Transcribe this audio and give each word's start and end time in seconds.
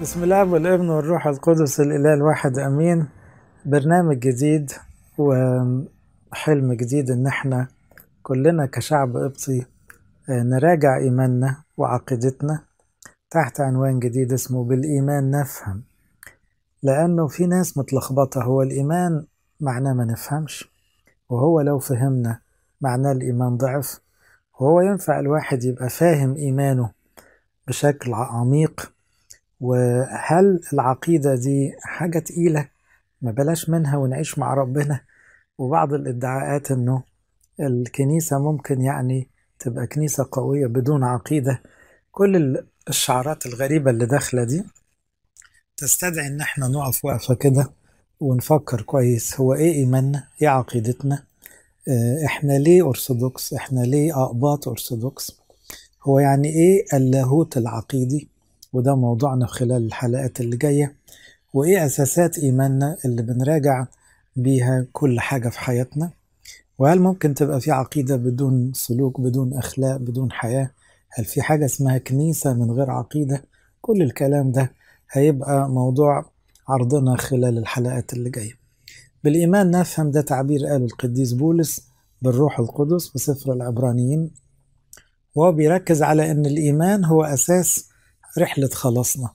بسم 0.00 0.22
الله 0.24 0.44
والإبن 0.44 0.88
والروح 0.88 1.26
القدس 1.26 1.80
الإله 1.80 2.14
الواحد 2.14 2.58
أمين. 2.58 3.06
برنامج 3.64 4.18
جديد 4.18 4.70
وحلم 5.18 6.72
جديد 6.72 7.10
إن 7.10 7.26
إحنا 7.26 7.68
كلنا 8.22 8.66
كشعب 8.66 9.16
قبطي 9.16 9.66
نراجع 10.28 10.96
إيماننا 10.98 11.56
وعقيدتنا 11.76 12.64
تحت 13.30 13.60
عنوان 13.60 13.98
جديد 13.98 14.32
اسمه 14.32 14.64
بالإيمان 14.64 15.30
نفهم. 15.30 15.82
لأنه 16.82 17.26
في 17.26 17.46
ناس 17.46 17.78
متلخبطة 17.78 18.42
هو 18.42 18.62
الإيمان 18.62 19.26
معناه 19.60 19.92
ما 19.92 20.04
نفهمش 20.04 20.68
وهو 21.28 21.60
لو 21.60 21.78
فهمنا 21.78 22.40
معناه 22.80 23.12
الإيمان 23.12 23.56
ضعف 23.56 24.00
وهو 24.60 24.80
ينفع 24.80 25.20
الواحد 25.20 25.64
يبقى 25.64 25.88
فاهم 25.88 26.36
إيمانه 26.36 26.90
بشكل 27.68 28.14
عميق 28.14 28.92
وهل 29.60 30.60
العقيدة 30.72 31.34
دي 31.34 31.72
حاجة 31.82 32.18
تقيلة؟ 32.18 32.68
ما 33.22 33.30
بلاش 33.30 33.68
منها 33.68 33.96
ونعيش 33.96 34.38
مع 34.38 34.54
ربنا. 34.54 35.00
وبعض 35.58 35.92
الادعاءات 35.94 36.70
إنه 36.70 37.02
الكنيسة 37.60 38.38
ممكن 38.38 38.80
يعني 38.82 39.28
تبقى 39.58 39.86
كنيسة 39.86 40.28
قوية 40.32 40.66
بدون 40.66 41.04
عقيدة. 41.04 41.62
كل 42.12 42.64
الشعارات 42.88 43.46
الغريبة 43.46 43.90
اللي 43.90 44.06
داخلة 44.06 44.44
دي 44.44 44.64
تستدعي 45.76 46.26
إن 46.26 46.40
إحنا 46.40 46.68
نقف 46.68 47.04
وقفة 47.04 47.34
كده 47.34 47.70
ونفكر 48.20 48.82
كويس. 48.82 49.40
هو 49.40 49.54
إيه 49.54 49.72
إيماننا؟ 49.74 50.24
إيه 50.42 50.48
عقيدتنا؟ 50.48 51.24
آه 51.88 52.24
إحنا 52.26 52.52
ليه 52.52 52.88
أرثوذكس؟ 52.88 53.52
إحنا 53.54 53.80
ليه 53.80 54.22
أقباط 54.22 54.68
أرثوذكس؟ 54.68 55.40
هو 56.02 56.18
يعني 56.18 56.48
إيه 56.48 56.84
اللاهوت 56.94 57.56
العقيدي؟ 57.56 58.28
وده 58.72 58.96
موضوعنا 58.96 59.46
خلال 59.46 59.86
الحلقات 59.86 60.40
اللي 60.40 60.56
جاية. 60.56 60.94
وإيه 61.54 61.86
أساسات 61.86 62.38
إيماننا 62.38 62.96
اللي 63.04 63.22
بنراجع 63.22 63.86
بيها 64.36 64.86
كل 64.92 65.20
حاجة 65.20 65.48
في 65.48 65.58
حياتنا؟ 65.60 66.10
وهل 66.78 67.00
ممكن 67.00 67.34
تبقى 67.34 67.60
في 67.60 67.70
عقيدة 67.70 68.16
بدون 68.16 68.72
سلوك 68.74 69.20
بدون 69.20 69.54
أخلاق 69.54 69.96
بدون 69.96 70.32
حياة؟ 70.32 70.70
هل 71.10 71.24
في 71.24 71.42
حاجة 71.42 71.64
اسمها 71.64 71.98
كنيسة 71.98 72.52
من 72.54 72.70
غير 72.70 72.90
عقيدة؟ 72.90 73.44
كل 73.80 74.02
الكلام 74.02 74.52
ده 74.52 74.72
هيبقى 75.12 75.68
موضوع 75.68 76.30
عرضنا 76.68 77.16
خلال 77.16 77.58
الحلقات 77.58 78.12
اللي 78.12 78.30
جاية. 78.30 78.52
بالإيمان 79.24 79.70
نفهم 79.70 80.10
ده 80.10 80.20
تعبير 80.20 80.66
قاله 80.66 80.84
القديس 80.84 81.32
بولس 81.32 81.86
بالروح 82.22 82.58
القدس 82.60 83.08
في 83.08 83.18
سفر 83.18 83.52
العبرانيين. 83.52 84.30
وهو 85.34 85.52
بيركز 85.52 86.02
على 86.02 86.30
أن 86.30 86.46
الإيمان 86.46 87.04
هو 87.04 87.24
أساس 87.24 87.89
رحلة 88.38 88.68
خلاصنا 88.68 89.28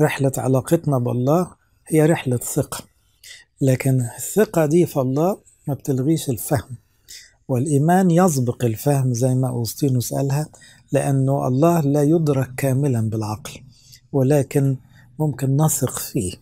رحلة 0.00 0.32
علاقتنا 0.38 0.98
بالله 0.98 1.50
هي 1.88 2.06
رحلة 2.06 2.36
ثقة. 2.36 2.84
لكن 3.60 4.00
الثقة 4.18 4.66
دي 4.66 4.86
في 4.86 5.00
الله 5.00 5.38
ما 5.68 5.74
بتلغيش 5.74 6.30
الفهم. 6.30 6.76
والإيمان 7.48 8.10
يسبق 8.10 8.64
الفهم 8.64 9.14
زي 9.14 9.34
ما 9.34 9.48
أوسطينوس 9.48 10.14
قالها 10.14 10.48
لأنه 10.92 11.46
الله 11.48 11.80
لا 11.80 12.02
يدرك 12.02 12.54
كاملا 12.56 13.10
بالعقل 13.10 13.60
ولكن 14.12 14.76
ممكن 15.18 15.56
نثق 15.56 15.98
فيه. 15.98 16.32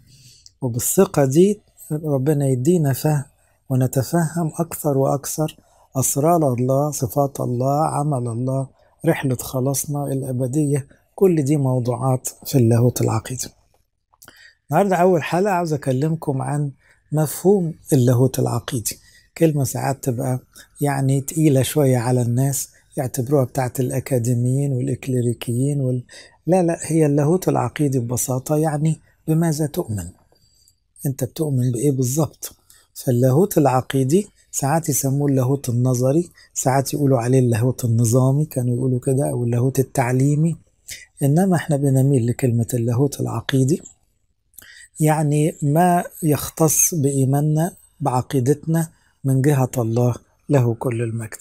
وبالثقة 0.60 1.24
دي 1.24 1.60
ربنا 1.92 2.46
يدينا 2.46 2.92
فهم 2.92 3.24
ونتفهم 3.68 4.52
أكثر 4.58 4.98
وأكثر 4.98 5.56
أسرار 5.96 6.54
الله 6.54 6.90
صفات 6.90 7.40
الله 7.40 7.86
عمل 7.86 8.28
الله 8.28 8.68
رحلة 9.06 9.36
خلاصنا 9.36 10.04
الأبدية 10.04 10.86
كل 11.20 11.42
دي 11.42 11.56
موضوعات 11.56 12.28
في 12.46 12.58
اللاهوت 12.58 13.00
العقيدي. 13.00 13.48
النهاردة 14.70 14.96
أول 14.96 15.22
حلقة 15.22 15.52
عاوز 15.52 15.72
أكلمكم 15.72 16.42
عن 16.42 16.70
مفهوم 17.12 17.74
اللاهوت 17.92 18.38
العقيدي. 18.38 18.98
كلمة 19.38 19.64
ساعات 19.64 20.04
تبقى 20.04 20.40
يعني 20.80 21.20
تقيلة 21.20 21.62
شوية 21.62 21.98
على 21.98 22.22
الناس 22.22 22.68
يعتبروها 22.96 23.44
بتاعت 23.44 23.80
الأكاديميين 23.80 24.72
والإكليريكيين 24.72 25.80
وال... 25.80 26.04
لا 26.46 26.62
لا 26.62 26.78
هي 26.82 27.06
اللاهوت 27.06 27.48
العقيدي 27.48 27.98
ببساطة 27.98 28.56
يعني 28.56 29.00
بماذا 29.28 29.66
تؤمن؟ 29.66 30.08
أنت 31.06 31.24
بتؤمن 31.24 31.72
بإيه 31.72 31.92
بالظبط؟ 31.92 32.56
فاللاهوت 32.94 33.58
العقيدي 33.58 34.26
ساعات 34.50 34.88
يسموه 34.88 35.28
اللاهوت 35.28 35.68
النظري 35.68 36.30
ساعات 36.54 36.94
يقولوا 36.94 37.18
عليه 37.18 37.38
اللاهوت 37.38 37.84
النظامي 37.84 38.44
كانوا 38.44 38.74
يقولوا 38.74 39.00
كده 39.00 39.30
أو 39.30 39.44
اللاهوت 39.44 39.78
التعليمي. 39.78 40.56
إنما 41.22 41.56
إحنا 41.56 41.76
بنميل 41.76 42.26
لكلمة 42.26 42.66
اللاهوت 42.74 43.20
العقيدي 43.20 43.82
يعني 45.00 45.56
ما 45.62 46.04
يختص 46.22 46.94
بإيماننا 46.94 47.76
بعقيدتنا 48.00 48.90
من 49.24 49.42
جهة 49.42 49.70
الله 49.78 50.14
له 50.48 50.74
كل 50.74 51.02
المجد. 51.02 51.38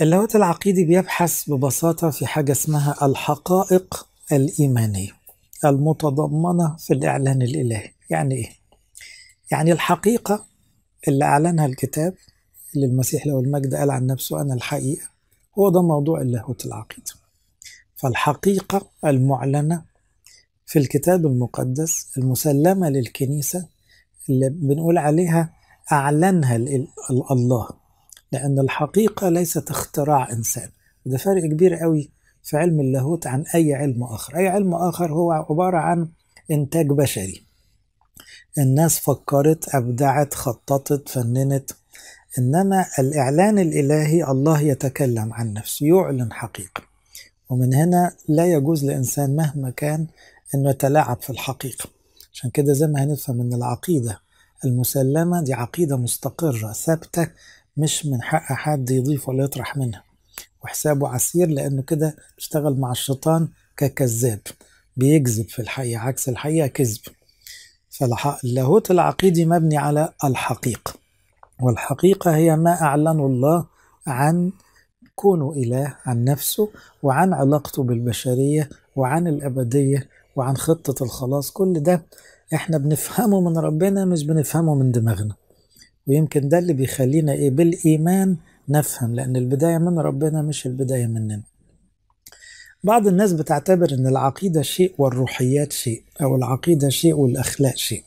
اللاهوت 0.00 0.36
العقيدي 0.36 0.84
بيبحث 0.84 1.50
ببساطة 1.50 2.10
في 2.10 2.26
حاجة 2.26 2.52
اسمها 2.52 3.06
الحقائق 3.06 4.06
الإيمانية 4.32 5.10
المتضمنة 5.64 6.76
في 6.76 6.94
الإعلان 6.94 7.42
الإلهي. 7.42 7.90
يعني 8.10 8.34
إيه؟ 8.34 8.50
يعني 9.50 9.72
الحقيقة 9.72 10.46
اللي 11.08 11.24
أعلنها 11.24 11.66
الكتاب 11.66 12.14
اللي 12.74 12.86
المسيح 12.86 13.26
له 13.26 13.40
المجد 13.40 13.74
قال 13.74 13.90
عن 13.90 14.06
نفسه 14.06 14.40
أنا 14.40 14.54
الحقيقة 14.54 15.08
هو 15.58 15.68
ده 15.70 15.82
موضوع 15.82 16.20
اللاهوت 16.20 16.66
العقيدي. 16.66 17.12
فالحقيقة 18.02 18.90
المعلنة 19.04 19.82
في 20.66 20.78
الكتاب 20.78 21.26
المقدس 21.26 22.18
المسلمة 22.18 22.88
للكنيسة 22.88 23.66
اللي 24.28 24.48
بنقول 24.48 24.98
عليها 24.98 25.52
أعلنها 25.92 26.56
الله 27.30 27.68
لأن 28.32 28.58
الحقيقة 28.58 29.28
ليست 29.28 29.70
اختراع 29.70 30.32
إنسان. 30.32 30.68
وده 31.06 31.18
فرق 31.18 31.42
كبير 31.42 31.74
قوي 31.74 32.10
في 32.42 32.56
علم 32.56 32.80
اللاهوت 32.80 33.26
عن 33.26 33.44
أي 33.54 33.74
علم 33.74 34.02
آخر. 34.02 34.36
أي 34.36 34.48
علم 34.48 34.74
آخر 34.74 35.12
هو 35.12 35.32
عبارة 35.32 35.78
عن 35.78 36.08
إنتاج 36.50 36.86
بشري. 36.86 37.42
الناس 38.58 38.98
فكرت 38.98 39.74
أبدعت 39.74 40.34
خططت 40.34 41.08
فننت. 41.08 41.70
إنما 42.38 42.86
الإعلان 42.98 43.58
الإلهي 43.58 44.24
الله 44.24 44.60
يتكلم 44.60 45.32
عن 45.32 45.52
نفسه 45.52 45.86
يعلن 45.86 46.32
حقيقة. 46.32 46.89
ومن 47.50 47.74
هنا 47.74 48.12
لا 48.28 48.46
يجوز 48.46 48.84
لإنسان 48.84 49.36
مهما 49.36 49.70
كان 49.70 50.06
أنه 50.54 50.70
يتلاعب 50.70 51.22
في 51.22 51.30
الحقيقة. 51.30 51.88
عشان 52.32 52.50
كده 52.50 52.72
زي 52.72 52.86
ما 52.86 53.04
هنفهم 53.04 53.40
أن 53.40 53.54
العقيدة 53.54 54.20
المسلمة 54.64 55.42
دي 55.42 55.54
عقيدة 55.54 55.96
مستقرة 55.96 56.72
ثابتة 56.72 57.28
مش 57.76 58.06
من 58.06 58.22
حق 58.22 58.52
حد 58.52 58.90
يضيف 58.90 59.28
ولا 59.28 59.44
يطرح 59.44 59.76
منها. 59.76 60.04
وحسابه 60.64 61.08
عسير 61.08 61.48
لأنه 61.48 61.82
كده 61.82 62.16
بيشتغل 62.36 62.80
مع 62.80 62.90
الشيطان 62.90 63.48
ككذاب 63.76 64.40
بيكذب 64.96 65.48
في 65.48 65.62
الحقيقة 65.62 66.00
عكس 66.00 66.28
الحقيقة 66.28 66.66
كذب. 66.66 67.00
فاللاهوت 67.90 68.90
العقيدي 68.90 69.44
مبني 69.46 69.76
على 69.78 70.12
الحقيقة 70.24 70.94
والحقيقة 71.60 72.36
هي 72.36 72.56
ما 72.56 72.82
أعلنه 72.82 73.26
الله 73.26 73.66
عن 74.06 74.52
كونه 75.14 75.52
إله 75.52 75.96
عن 76.04 76.24
نفسه 76.24 76.68
وعن 77.02 77.32
علاقته 77.32 77.82
بالبشرية 77.82 78.68
وعن 78.96 79.28
الأبدية 79.28 80.08
وعن 80.36 80.56
خطة 80.56 81.04
الخلاص. 81.04 81.50
كل 81.50 81.80
ده 81.80 82.02
إحنا 82.54 82.78
بنفهمه 82.78 83.40
من 83.40 83.58
ربنا 83.58 84.04
مش 84.04 84.24
بنفهمه 84.24 84.74
من 84.74 84.92
دماغنا. 84.92 85.34
ويمكن 86.08 86.48
ده 86.48 86.58
اللي 86.58 86.72
بيخلينا 86.72 87.32
إيه 87.32 87.50
بالإيمان 87.50 88.36
نفهم 88.68 89.14
لأن 89.14 89.36
البداية 89.36 89.78
من 89.78 89.98
ربنا 89.98 90.42
مش 90.42 90.66
البداية 90.66 91.06
مننا. 91.06 91.42
بعض 92.84 93.06
الناس 93.06 93.32
بتعتبر 93.32 93.92
إن 93.92 94.06
العقيدة 94.06 94.62
شيء 94.62 94.94
والروحيات 94.98 95.72
شيء 95.72 96.02
أو 96.22 96.36
العقيدة 96.36 96.88
شيء 96.88 97.14
والأخلاق 97.14 97.76
شيء. 97.76 98.04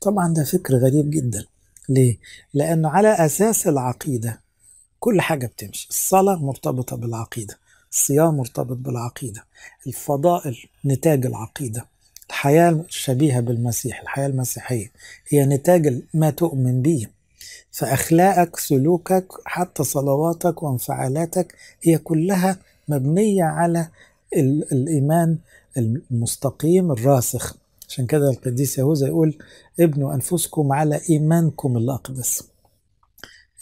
طبعا 0.00 0.34
ده 0.34 0.44
فكر 0.44 0.74
غريب 0.74 1.10
جدا. 1.10 1.44
ليه؟ 1.88 2.18
لأنه 2.54 2.88
على 2.88 3.08
أساس 3.08 3.66
العقيدة 3.68 4.40
كل 5.04 5.20
حاجة 5.20 5.46
بتمشي. 5.46 5.88
الصلاة 5.90 6.36
مرتبطة 6.36 6.96
بالعقيدة 6.96 7.58
الصيام 7.92 8.36
مرتبط 8.36 8.76
بالعقيدة 8.76 9.44
الفضائل 9.86 10.58
نتاج 10.84 11.26
العقيدة 11.26 11.86
الحياة 12.28 12.70
الشبيهة 12.70 13.40
بالمسيح 13.40 14.00
الحياة 14.00 14.26
المسيحية 14.26 14.92
هي 15.28 15.46
نتاج 15.46 16.02
ما 16.14 16.30
تؤمن 16.30 16.82
به. 16.82 17.06
فأخلاقك 17.72 18.56
سلوكك 18.56 19.26
حتى 19.44 19.84
صلواتك 19.84 20.62
وانفعالاتك 20.62 21.54
هي 21.82 21.98
كلها 21.98 22.58
مبنية 22.88 23.44
على 23.44 23.88
الإيمان 24.72 25.38
المستقيم 25.76 26.92
الراسخ. 26.92 27.56
عشان 27.88 28.06
كده 28.06 28.30
القديس 28.30 28.78
يهوذا 28.78 29.06
يقول 29.06 29.38
ابنوا 29.80 30.14
أنفسكم 30.14 30.72
على 30.72 31.00
إيمانكم 31.10 31.76
الأقدس. 31.76 32.53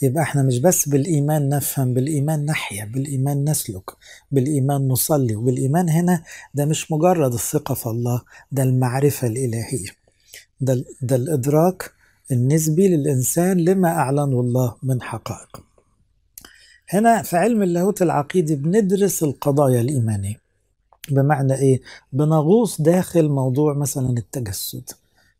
يبقى 0.01 0.23
إحنا 0.23 0.43
مش 0.43 0.59
بس 0.59 0.89
بالإيمان 0.89 1.49
نفهم 1.49 1.93
بالإيمان 1.93 2.45
نحيا 2.45 2.85
بالإيمان 2.85 3.49
نسلك 3.49 3.91
بالإيمان 4.31 4.87
نصلي 4.87 5.35
وبالإيمان 5.35 5.89
هنا 5.89 6.23
ده 6.53 6.65
مش 6.65 6.91
مجرد 6.91 7.33
الثقة 7.33 7.75
في 7.75 7.85
الله 7.87 8.21
ده 8.51 8.63
المعرفة 8.63 9.27
الإلهية. 9.27 9.89
ده, 10.61 10.83
ده 11.01 11.15
الإدراك 11.15 11.91
النسبي 12.31 12.87
للإنسان 12.87 13.57
لما 13.57 13.87
أعلنه 13.89 14.39
الله 14.39 14.75
من 14.83 15.01
حقائق. 15.01 15.63
هنا 16.89 17.21
في 17.21 17.37
علم 17.37 17.63
اللاهوت 17.63 18.01
العقيدي 18.01 18.55
بندرس 18.55 19.23
القضايا 19.23 19.81
الإيمانية. 19.81 20.39
بمعنى 21.11 21.53
إيه؟ 21.55 21.81
بنغوص 22.13 22.81
داخل 22.81 23.29
موضوع 23.29 23.73
مثلا 23.73 24.09
التجسد. 24.09 24.89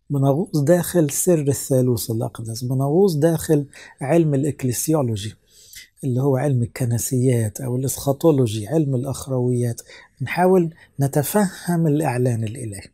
بنغوص 0.10 0.58
داخل 0.60 1.12
سر 1.12 1.40
الثالوث 1.48 2.12
الأقدس 2.12 2.64
بنغوص 2.64 3.16
داخل 3.16 3.66
علم 4.02 4.34
الإكليسيولوجي 4.34 5.36
اللي 6.04 6.22
هو 6.22 6.38
علم 6.38 6.64
الكنسيات 6.64 7.62
أو 7.62 7.76
الإسخاطولوجي 7.76 8.68
علم 8.68 8.96
الأخرويات. 8.96 9.82
نحاول 10.22 10.74
نتفهم 11.00 11.88
الإعلان 11.88 12.44
الإلهي. 12.44 12.88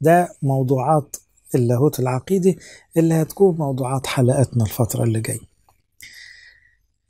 ده 0.00 0.28
موضوعات 0.42 1.16
اللاهوت 1.54 2.00
العقيدي 2.00 2.58
اللي 2.96 3.14
هتكون 3.14 3.56
موضوعات 3.56 4.06
حلقاتنا 4.06 4.64
الفترة 4.64 5.04
اللي 5.04 5.20
جاية. 5.20 5.48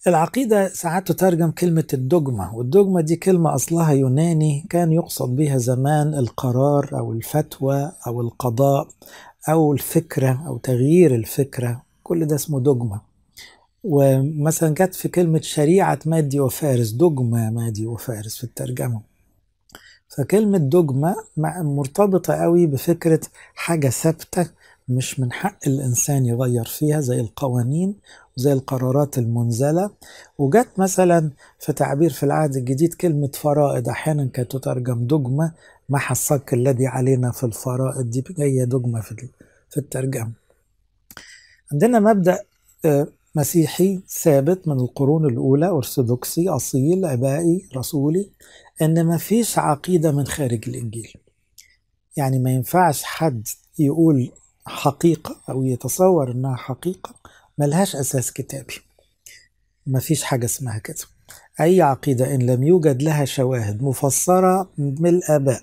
العقيدة 0.07 0.69
ساعات 0.69 1.13
تترجم 1.13 1.51
كلمة 1.51 1.85
الدogma 1.95 2.55
والدogma 2.55 3.01
دي 3.01 3.17
كلمة 3.17 3.55
أصلها 3.55 3.93
يوناني 3.93 4.67
كان 4.71 4.93
يقصد 4.93 5.37
بها 5.37 5.59
زمان 5.59 6.15
القرار 6.15 6.99
أو 6.99 7.13
الفتوى 7.13 7.93
أو 8.07 8.21
القضاء 8.21 8.89
أو 9.49 9.73
الفكرة 9.73 10.43
أو 10.47 10.59
تغيير 10.59 11.15
الفكرة 11.15 11.83
كل 12.03 12.27
ده 12.27 12.35
اسمه 12.35 12.61
دوجما. 12.61 13.01
ومثلا 13.85 14.75
جت 14.75 14.95
في 14.95 15.09
كلمة 15.09 15.41
شريعة 15.41 15.99
مادي 16.07 16.41
وفارس 16.41 16.91
دوجما 16.91 17.51
مادي 17.51 17.87
وفارس 17.87 18.37
في 18.37 18.45
الترجمة. 18.45 19.01
فكلمة 20.09 20.59
دوجما 20.59 21.15
مرتبطة 21.59 22.35
قوي 22.35 22.67
بفكرة 22.67 23.21
حاجة 23.55 23.89
ثابتة 23.89 24.51
مش 24.89 25.21
من 25.21 25.33
حق 25.33 25.59
الإنسان 25.67 26.27
يغير 26.27 26.65
فيها 26.65 27.01
زي 27.01 27.21
القوانين 27.21 27.95
وزي 28.39 28.53
القرارات 28.53 29.19
المنزلة. 29.19 29.91
وجت 30.39 30.69
مثلا 30.79 31.31
في 31.59 31.73
تعبير 31.73 32.11
في 32.11 32.23
العهد 32.23 32.57
الجديد 32.57 32.95
كلمة 32.95 33.31
فرائض 33.35 33.89
أحيانا 33.89 34.29
كانت 34.33 34.51
تترجم 34.53 35.07
دجمة 35.07 35.53
ما 35.89 35.99
حصك 35.99 36.55
الذي 36.55 36.87
علينا 36.87 37.33
في 37.33 37.45
الفرائض؟ 37.45 38.11
دي 38.11 38.25
جاية 38.31 38.65
دجمة 38.65 39.01
في 39.01 39.29
في 39.71 39.77
الترجمة. 39.77 40.33
عندنا 41.73 42.01
مبدأ 42.01 42.45
مسيحي 43.35 44.01
ثابت 44.09 44.69
من 44.69 44.81
القرون 44.81 45.27
الأولى 45.27 45.67
أرثوذكسي 45.67 46.49
أصيل 46.49 47.05
عبائي 47.05 47.69
رسولي 47.77 48.31
إن 48.83 49.07
ما 49.07 49.17
فيش 49.17 49.59
عقيدة 49.59 50.13
من 50.13 50.27
خارج 50.27 50.69
الإنجيل. 50.69 51.13
يعني 52.17 52.39
ما 52.39 52.51
ينفعش 52.51 53.03
حد 53.03 53.49
يقول 53.79 54.33
حقيقة 54.67 55.41
أو 55.49 55.65
يتصور 55.65 56.31
إنها 56.31 56.57
حقيقة 56.57 57.15
ملهاش 57.59 57.97
أساس 57.97 58.33
كتابي. 58.33 58.75
ما 59.87 60.01
فيش 60.01 60.23
حاجة 60.23 60.45
اسمها 60.45 60.79
كده. 60.79 61.18
أي 61.61 61.83
عقيدة 61.83 62.35
إن 62.35 62.43
لم 62.51 62.63
يوجد 62.63 63.03
لها 63.03 63.25
شواهد 63.25 63.83
مفسرة 63.83 64.71
من 64.79 65.07
الآباء 65.07 65.63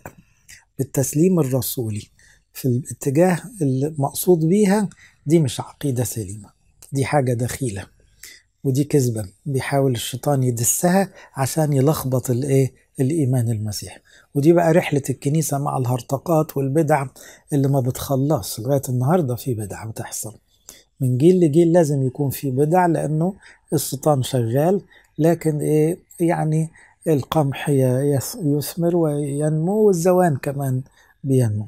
بالتسليم 0.80 1.40
الرسولي 1.40 2.08
في 2.54 2.68
الاتجاه 2.68 3.40
المقصود 3.62 4.40
بيها 4.40 4.90
دي 5.26 5.40
مش 5.40 5.60
عقيدة 5.62 6.04
سليمة 6.04 6.50
دي 6.92 7.06
حاجة 7.06 7.34
دخيلة 7.34 7.88
ودي 8.64 8.84
كذبة 8.84 9.26
بيحاول 9.46 9.92
الشيطان 9.92 10.44
يدسها 10.44 11.10
عشان 11.36 11.74
يلخبط 11.74 12.30
الإيه؟ 12.30 12.86
الإيمان 13.00 13.50
المسيحي 13.50 14.00
ودي 14.36 14.54
بقى 14.54 14.74
رحلة 14.74 15.02
الكنيسة 15.10 15.58
مع 15.58 15.78
الهرطقات 15.78 16.58
والبدع 16.58 17.06
اللي 17.54 17.68
ما 17.68 17.80
بتخلص 17.80 18.60
لغاية 18.60 18.82
النهاردة 18.90 19.36
في 19.36 19.54
بدع 19.54 19.86
بتحصل. 19.86 20.38
من 21.00 21.18
جيل 21.18 21.40
لجيل 21.40 21.72
لازم 21.72 22.08
يكون 22.08 22.30
في 22.30 22.52
بدع 22.52 22.86
لأنه 22.86 23.36
الشيطان 23.74 24.24
شغال 24.24 24.82
لكن 25.20 25.60
إيه 25.60 25.98
يعني 26.20 26.70
القمح 27.08 27.70
يثمر 28.44 28.96
وينمو 28.96 29.74
والزوان 29.74 30.38
كمان 30.38 30.82
بينمو. 31.24 31.68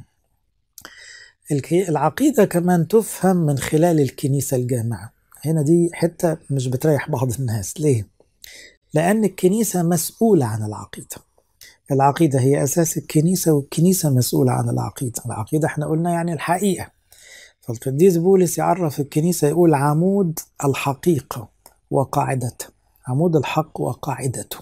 العقيدة 1.74 2.46
كمان 2.46 2.88
تفهم 2.88 3.38
من 3.38 3.58
خلال 3.58 4.00
الكنيسة 4.00 4.58
الجامعة. 4.58 5.12
هنا 5.46 5.62
دي 5.62 5.90
حتة 5.94 6.38
مش 6.50 6.68
بتريح 6.68 7.10
بعض 7.10 7.32
الناس. 7.40 7.82
ليه؟ 7.82 8.08
لأن 8.94 9.26
الكنيسة 9.26 9.84
مسؤولة 9.84 10.46
عن 10.46 10.64
العقيدة. 10.64 11.18
العقيدة 11.92 12.40
هي 12.40 12.64
أساس 12.64 12.98
الكنيسة 12.98 13.52
والكنيسة 13.52 14.10
مسؤولة 14.10 14.52
عن 14.52 14.70
العقيدة. 14.70 15.22
العقيدة 15.26 15.68
إحنا 15.68 15.86
قلنا 15.86 16.12
يعني 16.12 16.34
الحقيقة. 16.34 16.88
فالقديس 17.62 18.18
بولس 18.18 18.58
يعرف 18.58 19.00
الكنيسة 19.00 19.48
يقول 19.48 19.74
عمود 19.74 20.40
الحقيقة 20.66 21.50
وقاعدته 21.92 22.77
عمود 23.08 23.36
الحق 23.36 23.82
وقاعدته. 23.82 24.58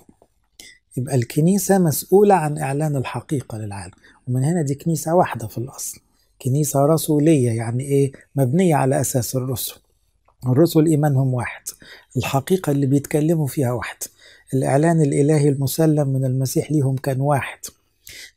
يبقى 0.97 1.15
الكنيسة 1.15 1.77
مسؤولة 1.77 2.35
عن 2.35 2.57
إعلان 2.57 2.95
الحقيقة 2.95 3.57
للعالم. 3.57 3.93
ومن 4.27 4.43
هنا 4.43 4.61
دي 4.61 4.75
كنيسة 4.75 5.15
واحدة 5.15 5.47
في 5.47 5.57
الأصل. 5.57 5.99
كنيسة 6.41 6.85
رسولية 6.85 7.51
يعني 7.51 7.83
إيه؟ 7.83 8.11
مبنية 8.35 8.75
على 8.75 9.01
أساس 9.01 9.35
الرسل. 9.35 9.75
الرسل 10.45 10.85
إيمانهم 10.85 11.33
واحد. 11.33 11.61
الحقيقة 12.17 12.71
اللي 12.71 12.85
بيتكلموا 12.85 13.47
فيها 13.47 13.71
واحد. 13.71 13.97
الإعلان 14.53 15.01
الإلهي 15.01 15.49
المسلم 15.49 16.07
من 16.07 16.25
المسيح 16.25 16.71
ليهم 16.71 16.95
كان 16.95 17.21
واحد. 17.21 17.59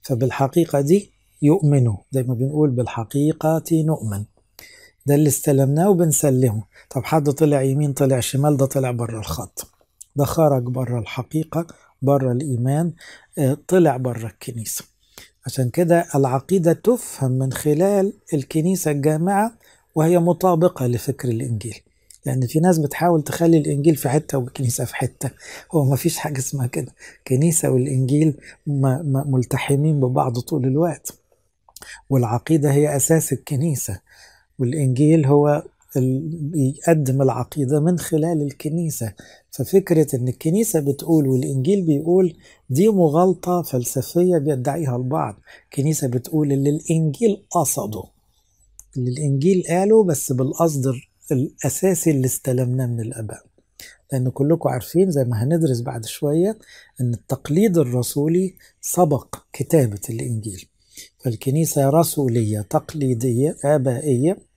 فبالحقيقة 0.03 0.81
دي 0.81 1.11
يؤمنوا. 1.43 1.97
زي 2.13 2.23
ما 2.23 2.35
بنقول 2.35 2.71
بالحقيقة 2.71 3.63
نؤمن. 3.73 4.25
ده 5.07 5.15
اللي 5.15 5.29
استلمناه 5.29 5.91
وبنسلمه. 5.91 6.63
طب 6.91 7.05
حد 7.05 7.31
طلع 7.31 7.63
يمين 7.63 7.93
طلع 7.93 8.21
شمال 8.21 8.57
ده 8.57 8.67
طلع 8.67 8.91
بره 8.91 9.19
الخط. 9.19 9.78
ده 10.19 10.25
خرج 10.25 10.63
بره 10.63 10.99
الحقيقة 10.99 11.67
بره 12.03 12.33
الإيمان 12.33 12.93
طلع 13.69 13.97
بره 13.97 14.27
الكنيسة. 14.27 14.85
عشان 15.47 15.69
كده 15.71 16.07
العقيدة 16.15 16.73
تفهم 16.73 17.31
من 17.31 17.53
خلال 17.53 18.13
الكنيسة 18.35 18.91
الجامعة 18.91 19.53
وهي 19.95 20.19
مطابقة 20.19 20.87
لفكر 20.87 21.29
الإنجيل. 21.29 21.81
لأن 22.27 22.47
في 22.47 22.61
ناس 22.61 22.79
بتحاول 22.79 23.23
تخلي 23.23 23.59
الإنجيل 23.59 23.97
في 23.97 24.09
حتة 24.09 24.39
والكنيسة 24.39 24.85
في 24.85 24.97
حتة. 24.97 25.31
هو 25.73 25.85
ما 25.85 25.97
فيش 25.97 26.19
حاجة 26.19 26.39
اسمها 26.39 26.67
كده. 26.67 26.93
كنيسة 27.27 27.71
والإنجيل 27.71 28.35
ملتحمين 29.27 30.01
ببعض 30.01 30.39
طول 30.39 30.65
الوقت. 30.67 31.15
والعقيدة 32.11 32.73
هي 32.73 32.97
أساس 32.97 33.33
الكنيسة. 33.33 34.01
والإنجيل 34.59 35.27
هو 35.27 35.63
بيقدم 35.97 37.23
العقيدة 37.23 37.81
من 37.81 37.99
خلال 37.99 38.43
الكنيسة. 38.43 39.13
ففكرة 39.51 40.17
إن 40.17 40.29
الكنيسة 40.29 40.81
بتقول 40.81 41.29
والإنجيل 41.29 41.83
بيقول 41.83 42.37
دي 42.71 42.89
مغالطة 42.89 43.63
فلسفية 43.63 44.39
بيدعيها 44.39 44.97
البعض 44.97 45.35
الكنيسة 45.65 46.09
بتقول 46.09 46.53
اللي 46.53 46.71
الإنجيل 46.71 47.43
قصده. 47.51 48.03
اللي 48.97 49.11
الإنجيل 49.11 49.63
قاله 49.69 50.05
بس 50.05 50.33
بالقصد 50.33 50.95
الأساسي 51.33 52.11
اللي 52.11 52.27
استلمناه 52.27 52.87
من 52.87 53.01
الآباء. 53.01 53.43
لأن 54.13 54.29
كلكم 54.31 54.69
عارفين 54.69 55.11
زي 55.11 55.25
ما 55.25 55.45
هندرس 55.45 55.81
بعد 55.81 56.07
شوية 56.07 56.59
إن 57.01 57.15
التقليد 57.15 57.79
الرسولي 57.79 58.55
سبق 58.81 59.37
كتابة 59.53 60.01
الإنجيل. 60.11 60.69
فالكنيسة 61.19 61.91
رسولية 61.91 62.61
تقليدية 62.61 63.57
آبائية. 63.65 64.48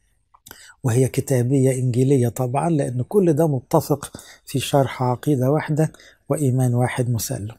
وهي 0.84 1.08
كتابية 1.08 1.72
إنجيلية 1.72 2.28
طبعا 2.30 2.70
لأن 2.70 3.02
كل 3.02 3.34
ده 3.34 3.48
متفق 3.48 4.12
في 4.46 4.60
شرح 4.60 5.04
عقيدة 5.04 5.52
واحدة 5.52 5.92
وإيمان 6.30 6.74
واحد 6.74 7.10
مسلم 7.10 7.56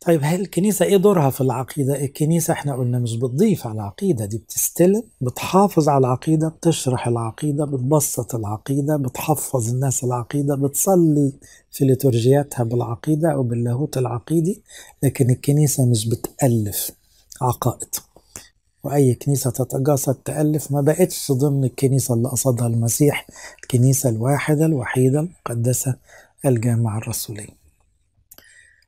طيب 0.00 0.20
هل 0.24 0.40
الكنيسة 0.40 0.84
إيه 0.84 0.96
دورها 0.96 1.30
في 1.30 1.40
العقيدة؟ 1.40 2.04
الكنيسة 2.04 2.52
إحنا 2.52 2.74
قلنا 2.76 2.98
مش 2.98 3.16
بتضيف 3.16 3.66
على 3.66 3.74
العقيدة 3.74 4.24
دي 4.24 4.38
بتستلم 4.38 5.02
بتحافظ 5.20 5.88
على 5.88 5.98
العقيدة 5.98 6.48
بتشرح 6.48 7.08
العقيدة 7.08 7.64
بتبسط 7.64 8.34
العقيدة 8.34 8.96
بتحفظ 8.96 9.68
الناس 9.70 10.04
العقيدة 10.04 10.54
بتصلي 10.56 11.32
في 11.70 11.84
ليتورجياتها 11.84 12.64
بالعقيدة 12.64 13.32
أو 13.32 13.42
باللاهوت 13.42 13.98
العقيدي 13.98 14.62
لكن 15.02 15.30
الكنيسة 15.30 15.86
مش 15.86 16.08
بتألف 16.08 16.90
عقائد 17.42 17.88
وأي 18.88 19.14
كنيسة 19.14 19.50
تتجاسر 19.50 20.12
تألف 20.12 20.72
ما 20.72 20.80
بقتش 20.80 21.32
ضمن 21.32 21.64
الكنيسة 21.64 22.14
اللي 22.14 22.28
قصدها 22.28 22.66
المسيح 22.66 23.26
الكنيسة 23.62 24.08
الواحدة 24.10 24.66
الوحيدة 24.66 25.20
المقدسة 25.20 25.96
الجامعة 26.46 26.98
الرسولية 26.98 27.58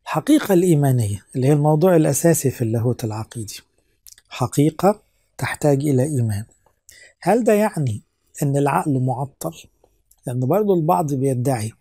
الحقيقة 0.02 0.52
الإيمانية 0.54 1.24
اللي 1.36 1.46
هي 1.46 1.52
الموضوع 1.52 1.96
الأساسي 1.96 2.50
في 2.50 2.62
اللاهوت 2.62 3.04
العقيدي. 3.04 3.60
حقيقة 4.28 5.00
تحتاج 5.38 5.80
إلى 5.86 6.02
إيمان. 6.02 6.44
هل 7.22 7.44
ده 7.44 7.52
يعني 7.52 8.02
أن 8.42 8.56
العقل 8.56 9.00
معطل؟ 9.00 9.52
لأن 10.26 10.40
برضو 10.40 10.74
البعض 10.74 11.14
بيدعي 11.14 11.72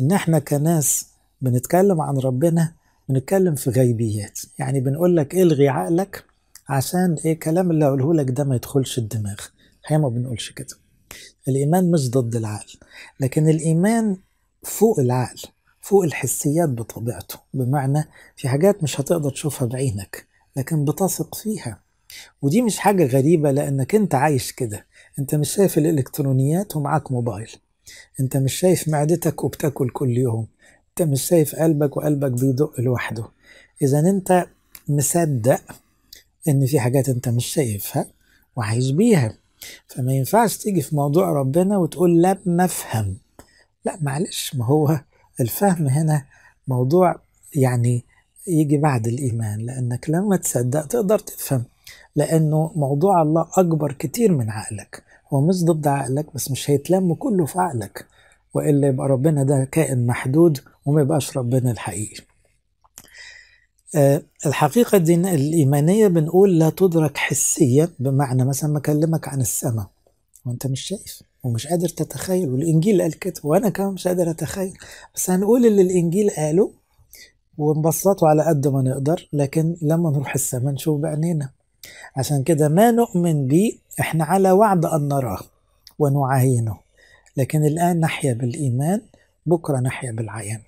إن 0.00 0.12
إحنا 0.12 0.38
كناس 0.38 1.06
بنتكلم 1.40 2.00
عن 2.00 2.18
ربنا 2.18 2.72
بنتكلم 3.08 3.54
في 3.54 3.70
غيبيات. 3.70 4.40
يعني 4.58 4.80
بنقول 4.80 5.16
لك 5.16 5.34
إلغي 5.34 5.68
عقلك 5.68 6.24
عشان 6.68 7.16
إيه 7.24 7.32
الكلام 7.32 7.70
اللي 7.70 7.86
أقوله 7.86 8.14
لك 8.14 8.30
ده 8.30 8.44
ما 8.44 8.56
يدخلش 8.56 8.98
الدماغ. 8.98 9.40
إحنا 9.86 9.98
ما 9.98 10.08
بنقولش 10.08 10.50
كده. 10.50 10.76
الإيمان 11.48 11.90
مش 11.90 12.10
ضد 12.10 12.36
العقل 12.36 12.72
لكن 13.20 13.48
الإيمان 13.48 14.16
فوق 14.62 15.00
العقل 15.00 15.40
فوق 15.80 16.04
الحسيات 16.04 16.68
بطبيعته. 16.68 17.38
بمعنى 17.54 18.08
في 18.36 18.48
حاجات 18.48 18.82
مش 18.82 19.00
هتقدر 19.00 19.30
تشوفها 19.30 19.68
بعينك 19.68 20.26
لكن 20.56 20.84
بتثق 20.84 21.34
فيها. 21.34 21.80
ودي 22.42 22.62
مش 22.62 22.78
حاجة 22.78 23.06
غريبة 23.06 23.50
لأنك 23.50 23.94
أنت 23.94 24.14
عايش 24.14 24.52
كده. 24.52 24.86
أنت 25.18 25.34
مش 25.34 25.50
شايف 25.54 25.78
الإلكترونيات 25.78 26.76
ومعاك 26.76 27.12
موبايل. 27.12 27.50
أنت 28.20 28.36
مش 28.36 28.54
شايف 28.54 28.88
معدتك 28.88 29.44
وبتاكل 29.44 29.90
كل 29.90 30.18
يوم. 30.18 30.46
أنت 30.88 31.08
مش 31.08 31.22
شايف 31.22 31.56
قلبك 31.56 31.96
وقلبك 31.96 32.30
بيدق 32.30 32.80
لوحده. 32.80 33.24
إذا 33.82 33.98
أنت 34.00 34.46
مصدق 34.88 35.60
إن 36.48 36.66
في 36.66 36.80
حاجات 36.80 37.08
أنت 37.08 37.28
مش 37.28 37.46
شايفها 37.46 38.06
وعايش 38.56 38.90
بيها. 38.90 39.34
فما 39.88 40.12
ينفعش 40.12 40.56
تيجي 40.56 40.82
في 40.82 40.96
موضوع 40.96 41.32
ربنا 41.32 41.78
وتقول 41.78 42.22
لا 42.22 42.38
نفهم 42.46 43.16
لا 43.84 43.98
معلش 44.02 44.54
ما 44.54 44.64
هو 44.66 45.00
الفهم 45.40 45.86
هنا 45.88 46.24
موضوع 46.68 47.20
يعني 47.54 48.04
يجي 48.46 48.76
بعد 48.76 49.06
الإيمان 49.06 49.58
لأنك 49.60 50.10
لما 50.10 50.36
تصدق 50.36 50.86
تقدر 50.86 51.18
تفهم 51.18 51.64
لأنه 52.16 52.72
موضوع 52.76 53.22
الله 53.22 53.46
أكبر 53.56 53.92
كتير 53.92 54.32
من 54.32 54.50
عقلك. 54.50 55.02
هو 55.32 55.40
مش 55.40 55.64
ضد 55.64 55.86
عقلك 55.86 56.34
بس 56.34 56.50
مش 56.50 56.70
هيتلم 56.70 57.14
كله 57.14 57.46
في 57.46 57.58
عقلك. 57.58 58.06
وإلا 58.54 58.88
يبقى 58.88 59.08
ربنا 59.08 59.42
ده 59.42 59.64
كائن 59.72 60.06
محدود 60.06 60.58
وما 60.86 61.00
يبقاش 61.00 61.36
ربنا 61.36 61.70
الحقيقي. 61.70 62.22
الحقيقة 64.46 64.98
دي 64.98 65.14
الإيمانية 65.14 66.06
بنقول 66.08 66.58
لا 66.58 66.70
تدرك 66.70 67.16
حسيا 67.16 67.88
بمعنى 67.98 68.44
مثلا 68.44 68.70
ما 68.70 68.78
أكلمك 68.78 69.28
عن 69.28 69.40
السماء 69.40 69.86
وأنت 70.46 70.66
مش 70.66 70.80
شايف 70.80 71.22
ومش 71.44 71.66
قادر 71.66 71.88
تتخيل 71.88 72.48
والإنجيل 72.50 73.02
قال 73.02 73.18
كده 73.18 73.34
وأنا 73.44 73.68
كمان 73.68 73.92
مش 73.92 74.08
قادر 74.08 74.30
أتخيل. 74.30 74.72
بس 75.14 75.30
هنقول 75.30 75.66
اللي 75.66 75.82
الإنجيل 75.82 76.30
قاله 76.30 76.70
ونبسطه 77.58 78.28
على 78.28 78.42
قد 78.44 78.68
ما 78.68 78.82
نقدر 78.82 79.28
لكن 79.32 79.76
لما 79.82 80.10
نروح 80.10 80.34
السماء 80.34 80.74
نشوف 80.74 81.00
بعينينا. 81.00 81.50
عشان 82.16 82.42
كده 82.42 82.68
ما 82.68 82.90
نؤمن 82.90 83.46
به 83.48 83.78
إحنا 84.00 84.24
على 84.24 84.50
وعد 84.50 84.84
أن 84.84 85.08
نراه 85.08 85.40
ونعاينه. 85.98 86.76
لكن 87.36 87.64
الآن 87.64 88.00
نحيا 88.00 88.32
بالإيمان 88.34 89.00
بكرة 89.46 89.76
نحيا 89.80 90.12
بالعيان. 90.12 90.60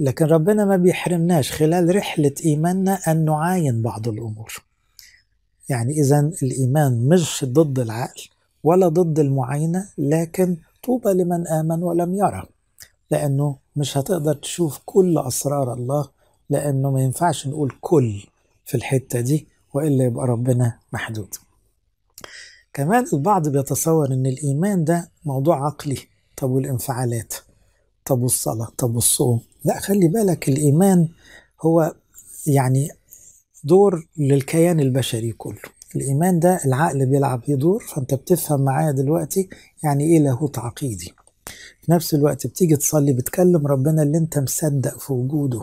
لكن 0.00 0.24
ربنا 0.24 0.64
ما 0.64 0.76
بيحرمناش 0.76 1.52
خلال 1.52 1.96
رحلة 1.96 2.34
إيماننا 2.44 2.94
أن 3.08 3.24
نعاين 3.24 3.82
بعض 3.82 4.08
الأمور. 4.08 4.64
يعني 5.68 5.92
إذا 6.00 6.20
الإيمان 6.42 7.08
مش 7.08 7.44
ضد 7.48 7.78
العقل 7.78 8.22
ولا 8.64 8.88
ضد 8.88 9.18
المعاينة 9.18 9.88
لكن 9.98 10.56
طوبى 10.84 11.10
لمن 11.12 11.46
آمن 11.48 11.82
ولم 11.82 12.14
يرى. 12.14 12.46
لأنه 13.10 13.56
مش 13.76 13.96
هتقدر 13.96 14.34
تشوف 14.34 14.80
كل 14.86 15.18
أسرار 15.18 15.74
الله 15.74 16.08
لأنه 16.50 16.90
ما 16.90 17.02
ينفعش 17.02 17.46
نقول 17.46 17.72
كل 17.80 18.22
في 18.64 18.76
الحتة 18.76 19.20
دي 19.20 19.46
وإلا 19.74 20.04
يبقى 20.04 20.26
ربنا 20.26 20.78
محدود. 20.92 21.34
كمان 22.72 23.04
البعض 23.12 23.48
بيتصور 23.48 24.06
إن 24.12 24.26
الإيمان 24.26 24.84
ده 24.84 25.10
موضوع 25.24 25.66
عقلي. 25.66 25.98
طب 26.36 26.50
والانفعالات؟ 26.50 27.34
طب 28.04 28.22
والصلاة؟ 28.22 28.68
طب 28.78 28.94
والصوم؟ 28.94 29.40
لا 29.64 29.80
خلي 29.80 30.08
بالك 30.08 30.48
الإيمان 30.48 31.08
هو 31.62 31.94
يعني 32.46 32.88
دور 33.64 34.06
للكيان 34.16 34.80
البشري 34.80 35.32
كله. 35.32 35.60
الإيمان 35.96 36.40
ده 36.40 36.60
العقل 36.64 37.06
بيلعب 37.06 37.42
فيه 37.42 37.54
دور 37.54 37.84
فأنت 37.94 38.14
بتفهم 38.14 38.60
معايا 38.64 38.90
دلوقتي 38.92 39.48
يعني 39.84 40.04
إيه 40.04 40.18
لاهوت 40.18 40.58
عقيدي. 40.58 41.12
في 41.82 41.92
نفس 41.92 42.14
الوقت 42.14 42.46
بتيجي 42.46 42.76
تصلي 42.76 43.12
بتكلم 43.12 43.66
ربنا 43.66 44.02
اللي 44.02 44.18
أنت 44.18 44.38
مصدق 44.38 44.98
في 44.98 45.12
وجوده 45.12 45.62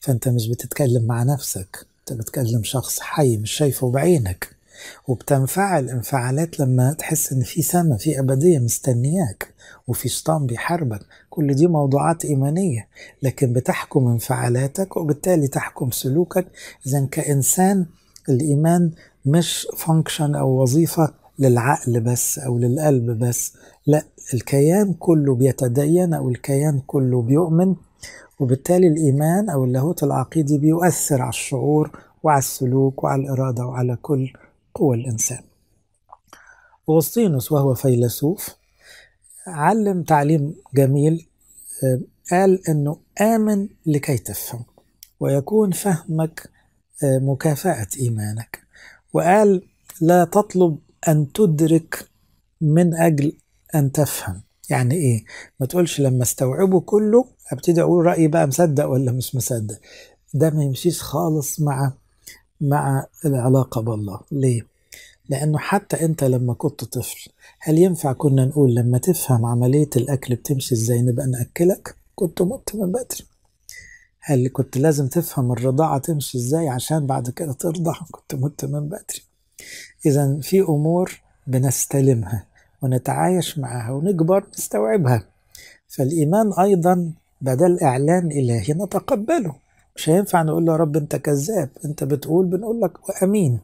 فأنت 0.00 0.28
مش 0.28 0.48
بتتكلم 0.48 1.04
مع 1.06 1.22
نفسك 1.22 1.86
أنت 2.00 2.18
بتكلم 2.20 2.62
شخص 2.64 3.00
حي 3.00 3.36
مش 3.36 3.50
شايفه 3.52 3.90
بعينك. 3.90 4.59
وبتنفعل 5.08 5.88
انفعالات 5.88 6.60
لما 6.60 6.92
تحس 6.92 7.32
إن 7.32 7.42
في 7.42 7.62
سما 7.62 7.96
في 7.96 8.20
أبدية 8.20 8.58
مستنياك 8.58 9.54
وفي 9.88 10.08
شيطان 10.08 10.46
بيحاربك. 10.46 11.00
كل 11.30 11.54
دي 11.54 11.66
موضوعات 11.66 12.24
إيمانية 12.24 12.88
لكن 13.22 13.52
بتحكم 13.52 14.08
انفعالاتك 14.08 14.96
وبالتالي 14.96 15.48
تحكم 15.48 15.90
سلوكك. 15.90 16.46
إذا 16.86 17.06
كإنسان 17.10 17.86
الإيمان 18.28 18.90
مش 19.26 19.66
فانكشن 19.76 20.34
أو 20.34 20.62
وظيفة 20.62 21.12
للعقل 21.38 22.00
بس 22.00 22.38
أو 22.38 22.58
للقلب 22.58 23.10
بس 23.18 23.52
لا 23.86 24.02
الكيان 24.34 24.92
كله 24.92 25.34
بيتدين 25.34 26.14
أو 26.14 26.28
الكيان 26.28 26.80
كله 26.86 27.22
بيؤمن 27.22 27.74
وبالتالي 28.40 28.86
الإيمان 28.86 29.50
أو 29.50 29.64
اللاهوت 29.64 30.02
العقيدي 30.02 30.58
بيؤثر 30.58 31.22
على 31.22 31.28
الشعور 31.28 31.90
وعلى 32.22 32.38
السلوك 32.38 33.04
وعلى 33.04 33.22
الإرادة 33.22 33.66
وعلى 33.66 33.96
كل 34.02 34.32
قوى 34.74 34.96
الإنسان. 34.96 35.42
أغسطينوس 36.90 37.52
وهو 37.52 37.74
فيلسوف 37.74 38.48
علم 39.46 40.02
تعليم 40.02 40.54
جميل 40.74 41.26
قال 42.30 42.68
أنه 42.68 42.96
آمن 43.20 43.68
لكي 43.86 44.18
تفهم 44.18 44.64
ويكون 45.20 45.70
فهمك 45.72 46.50
مكافأة 47.04 47.86
إيمانك. 48.00 48.58
وقال 49.12 49.62
لا 50.00 50.24
تطلب 50.24 50.78
أن 51.08 51.32
تدرك 51.32 52.08
من 52.60 52.94
أجل 52.94 53.32
أن 53.74 53.92
تفهم. 53.92 54.42
يعني 54.70 54.94
إيه؟ 54.94 55.24
ما 55.60 55.66
تقولش 55.66 56.00
لما 56.00 56.22
استوعبه 56.22 56.80
كله 56.80 57.24
أبتدي 57.52 57.82
أقول 57.82 58.06
رأيي 58.06 58.28
بقى 58.28 58.46
مصدق 58.46 58.84
ولا 58.86 59.12
مش 59.12 59.34
مصدق. 59.34 59.80
ده 60.34 60.50
ما 60.50 60.64
يمشيش 60.64 61.02
خالص 61.02 61.60
مع 61.60 61.92
مع 62.60 63.06
العلاقة 63.24 63.80
بالله 63.80 64.20
ليه؟ 64.32 64.66
لأنه 65.28 65.58
حتى 65.58 66.04
أنت 66.04 66.24
لما 66.24 66.54
كنت 66.54 66.84
طفل 66.84 67.30
هل 67.58 67.78
ينفع 67.78 68.12
كنا 68.12 68.44
نقول 68.44 68.74
لما 68.74 68.98
تفهم 68.98 69.46
عملية 69.46 69.90
الأكل 69.96 70.34
بتمشي 70.34 70.74
إزاي 70.74 71.02
نبقى 71.02 71.26
نأكلك؟ 71.26 71.94
كنت 72.14 72.42
مت 72.42 72.70
من 72.74 72.92
بدري 72.92 73.24
هل 74.20 74.48
كنت 74.48 74.76
لازم 74.76 75.06
تفهم 75.08 75.52
الرضاعة 75.52 75.98
تمشي 75.98 76.38
إزاي 76.38 76.68
عشان 76.68 77.06
بعد 77.06 77.30
كده 77.30 77.52
ترضع؟ 77.52 77.94
كنت 78.10 78.34
مت 78.34 78.64
من 78.64 78.88
بدري 78.88 79.22
إذا 80.06 80.38
في 80.42 80.60
أمور 80.60 81.20
بنستلمها 81.46 82.46
ونتعايش 82.82 83.58
معها 83.58 83.92
ونكبر 83.92 84.44
نستوعبها 84.58 85.24
فالإيمان 85.88 86.52
أيضا 86.52 87.12
بدل 87.40 87.80
إعلان 87.80 88.26
إلهي 88.30 88.74
نتقبله 88.74 89.54
مش 89.96 90.08
هينفع 90.08 90.42
نقول 90.42 90.64
له 90.66 90.72
يا 90.72 90.76
رب 90.76 90.96
انت 90.96 91.16
كذاب 91.16 91.68
انت 91.84 92.04
بتقول 92.04 92.46
بنقول 92.46 92.80
لك 92.80 92.92
امين 93.22 93.60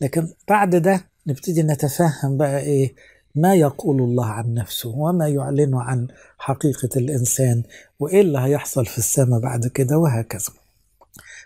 لكن 0.00 0.28
بعد 0.48 0.76
ده 0.76 1.04
نبتدي 1.26 1.62
نتفهم 1.62 2.36
بقى 2.36 2.60
إيه؟ 2.60 2.94
ما 3.34 3.54
يقول 3.54 4.02
الله 4.02 4.26
عن 4.26 4.54
نفسه 4.54 4.88
وما 4.88 5.28
يعلنه 5.28 5.82
عن 5.82 6.08
حقيقة 6.38 6.88
الإنسان 6.96 7.62
وإيه 8.00 8.20
اللي 8.20 8.38
هيحصل 8.38 8.86
في 8.86 8.98
السماء 8.98 9.40
بعد 9.40 9.66
كده 9.66 9.98
وهكذا. 9.98 10.52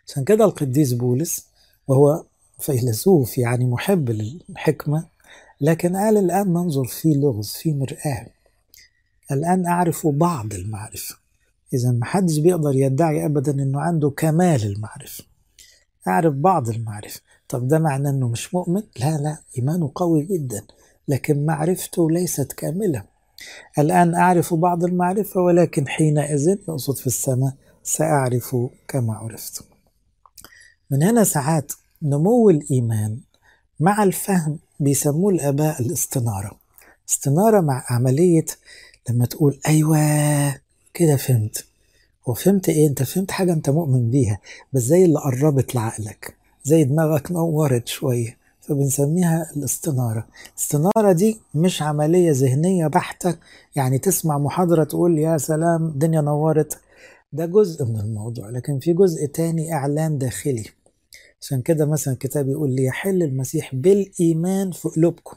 عشان 0.07 0.25
كده 0.25 0.45
القديس 0.45 0.93
بولس 0.93 1.47
وهو 1.89 2.25
فيلسوف 2.59 3.39
يعني 3.39 3.65
محب 3.67 4.11
للحكمة 4.11 5.05
لكن 5.61 5.97
قال 5.97 6.17
الآن 6.17 6.53
ننظر 6.53 6.85
في 6.85 7.15
لغز 7.15 7.49
في 7.51 7.73
مرآة. 7.73 8.27
الآن 9.33 9.67
أعرف 9.67 10.07
بعض 10.07 10.53
المعرفة. 10.55 11.17
إذا 11.75 11.91
ما 11.91 12.05
حدش 12.05 12.39
بيقدر 12.39 12.75
يدعي 12.75 13.27
أبدا 13.27 13.53
إنه 13.53 13.81
عنده 13.81 14.11
كمال 14.11 14.65
المعرفة. 14.67 15.25
أعرف 16.09 16.35
بعض 16.35 16.69
المعرفة. 16.69 17.21
طب 17.49 17.69
ده 17.69 17.79
معناه 17.79 18.11
إنه 18.11 18.29
مش 18.29 18.55
مؤمن؟ 18.55 18.83
لا 19.01 19.17
لا 19.17 19.37
إيمانه 19.59 19.93
قوي 19.95 20.23
جدا 20.23 20.63
لكن 21.09 21.47
معرفته 21.47 22.11
ليست 22.11 22.53
كاملة. 22.53 23.05
الآن 23.79 24.15
أعرف 24.15 24.55
بعض 24.55 24.85
المعرفة 24.85 25.41
ولكن 25.41 25.89
حينئذ 25.89 26.49
يقصد 26.49 26.97
في 26.97 27.07
السماء 27.07 27.53
سأعرف 27.83 28.57
كما 28.89 29.15
عرفت. 29.15 29.65
من 30.91 31.03
هنا 31.03 31.25
ساعات 31.25 31.73
نمو 32.03 32.51
الإيمان 32.51 33.21
مع 33.81 34.03
الفهم 34.03 34.59
بيسموه 34.81 35.33
الآباء 35.33 35.83
الاستنارة. 35.83 36.59
استنارة 37.09 37.61
مع 37.61 37.85
عملية 37.91 38.47
لما 39.11 39.27
تقول 39.27 39.61
أيوة 39.69 39.99
كده 40.95 41.17
فهمت. 41.17 41.65
وفهمت 42.27 42.69
إيه؟ 42.69 42.89
أنت 42.89 43.03
فهمت 43.03 43.31
حاجة 43.31 43.53
أنت 43.53 43.71
مؤمن 43.71 44.11
بيها 44.11 44.39
بس 44.73 44.83
زي 44.83 45.05
اللي 45.05 45.19
قربت 45.19 45.75
لعقلك 45.75 46.35
زي 46.65 46.85
دماغك 46.85 47.33
نورت 47.33 47.89
شوية 47.89 48.37
فبنسميها 48.61 49.51
الاستنارة. 49.57 50.27
الاستنارة 50.53 51.13
دي 51.13 51.39
مش 51.55 51.83
عملية 51.83 52.33
ذهنية 52.33 52.87
بحتة 52.87 53.35
يعني 53.77 53.99
تسمع 53.99 54.39
محاضرة 54.39 54.85
تقول 54.85 55.19
يا 55.19 55.39
سلام 55.39 55.87
الدنيا 55.87 56.21
نورت. 56.21 56.79
ده 57.33 57.47
جزء 57.47 57.85
من 57.85 58.01
الموضوع 58.01 58.51
لكن 58.51 58.79
في 58.79 58.93
جزء 58.93 59.27
تاني 59.27 59.73
إعلان 59.73 60.19
داخلي. 60.19 60.65
عشان 61.41 61.63
كده 61.63 61.87
مثلا 61.87 62.15
الكتاب 62.15 62.49
يقول 62.49 62.71
ليحل 62.71 63.23
المسيح 63.23 63.75
بالإيمان 63.75 64.71
في 64.71 64.89
قلوبكم. 64.89 65.37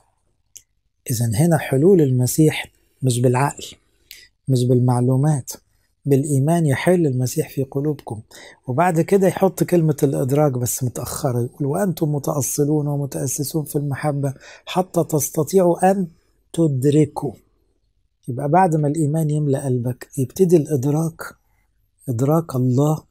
إذا 1.12 1.31
هنا 1.36 1.58
حلول 1.58 2.01
المسيح 2.01 2.65
مش 3.03 3.20
بالعقل. 3.20 3.65
مش 4.48 4.65
بالمعلومات 4.65 5.51
بالإيمان 6.05 6.65
يحل 6.65 7.07
المسيح 7.07 7.50
في 7.50 7.63
قلوبكم. 7.63 8.21
وبعد 8.67 9.01
كده 9.01 9.27
يحط 9.27 9.63
كلمة 9.63 9.95
الإدراك 10.03 10.51
بس 10.51 10.83
متأخرة 10.83 11.41
يقول 11.41 11.67
وأنتم 11.67 12.15
متأصلون 12.15 12.88
ومتأسسون 12.88 13.65
في 13.65 13.75
المحبة 13.75 14.33
حتى 14.65 15.03
تستطيعوا 15.03 15.91
أن 15.91 16.07
تدركوا. 16.53 17.33
يبقى 18.27 18.50
بعد 18.50 18.75
ما 18.75 18.88
الإيمان 18.88 19.29
يملأ 19.29 19.65
قلبك 19.65 20.10
يبتدي 20.17 20.57
الإدراك 20.57 21.21
إدراك 22.10 22.55
الله 22.55 23.03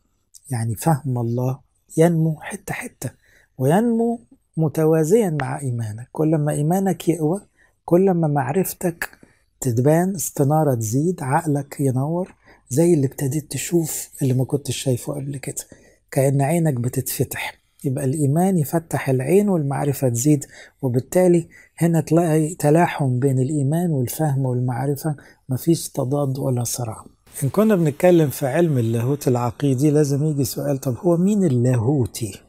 يعني 0.50 0.74
فهم 0.74 1.18
الله 1.18 1.58
ينمو 1.96 2.40
حتة 2.40 2.74
حتة 2.74 3.10
وينمو 3.58 4.20
متوازيا 4.56 5.36
مع 5.42 5.60
إيمانك. 5.60 6.08
كل 6.12 6.36
ما 6.38 6.52
إيمانك 6.52 7.08
يقوى 7.08 7.40
كل 7.84 8.10
ما 8.10 8.28
معرفتك 8.28 9.19
تتبان 9.60 10.14
استنارة 10.14 10.74
تزيد 10.74 11.22
عقلك 11.22 11.76
ينور 11.80 12.34
زي 12.70 12.94
اللي 12.94 13.06
ابتديت 13.06 13.50
تشوف 13.50 14.08
اللي 14.22 14.34
ما 14.34 14.44
كنتش 14.44 14.76
شايفه 14.76 15.12
قبل 15.14 15.36
كده. 15.36 15.64
كأن 16.10 16.42
عينك 16.42 16.74
بتتفتح. 16.74 17.60
يبقى 17.84 18.04
الإيمان 18.04 18.58
يفتح 18.58 19.08
العين 19.08 19.48
والمعرفة 19.48 20.08
تزيد 20.08 20.44
وبالتالي 20.82 21.48
هنا 21.78 22.00
تلاقي 22.00 22.54
تلاحم 22.54 23.18
بين 23.18 23.38
الإيمان 23.38 23.90
والفهم 23.90 24.38
والمعرفة. 24.46 25.16
مفيش 25.48 25.88
تضاد 25.88 26.38
ولا 26.38 26.64
صراع. 26.64 27.04
إن 27.44 27.48
كنا 27.48 27.76
بنتكلم 27.76 28.28
في 28.30 28.46
علم 28.46 28.78
اللاهوت 28.78 29.28
العقيدي 29.28 29.90
لازم 29.90 30.24
يجي 30.24 30.44
سؤال 30.44 30.78
طب 30.78 30.96
هو 30.96 31.16
مين 31.16 31.44
اللاهوتي؟ 31.44 32.40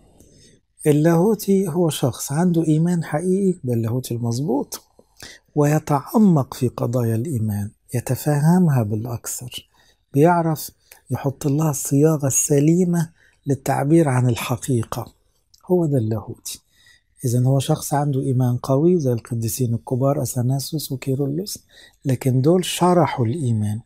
اللاهوتي 0.87 1.67
هو 1.67 1.89
شخص 1.89 2.31
عنده 2.31 2.67
إيمان 2.67 3.03
حقيقي 3.03 3.59
ده 3.63 3.73
اللاهوت 3.73 4.11
المظبوط. 4.11 4.81
ويتعمق 5.55 6.53
في 6.53 6.67
قضايا 6.67 7.15
الإيمان 7.15 7.71
يتفهمها 7.93 8.83
بالأكثر 8.83 9.69
بيعرف 10.13 10.71
يحط 11.11 11.47
لها 11.47 11.69
الصياغة 11.69 12.27
السليمة 12.27 13.09
للتعبير 13.47 14.09
عن 14.09 14.29
الحقيقة. 14.29 15.13
هو 15.65 15.85
ده 15.85 15.97
اللاهوتي 15.97 16.61
إذا 17.25 17.43
هو 17.43 17.59
شخص 17.59 17.93
عنده 17.93 18.21
إيمان 18.21 18.57
قوي 18.57 18.99
زي 18.99 19.13
القديسين 19.13 19.73
الكبار 19.73 20.21
أثناسوس 20.21 20.91
وكيرلس 20.91 21.63
لكن 22.05 22.41
دول 22.41 22.65
شرحوا 22.65 23.25
الإيمان 23.25 23.79